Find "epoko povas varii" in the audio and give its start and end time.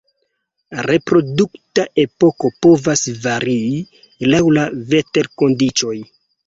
2.05-3.85